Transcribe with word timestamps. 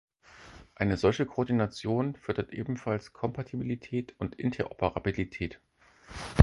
Eine 0.73 0.97
solche 0.97 1.27
Koordination 1.27 2.15
fördert 2.15 2.51
ebenfalls 2.53 3.13
Kompatibilität 3.13 4.15
und 4.17 4.33
Interoperabilität. 4.33 5.61